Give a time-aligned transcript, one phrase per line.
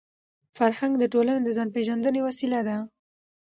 [0.57, 2.77] فرهنګ د ټولني د ځان پېژندني وسیله ده.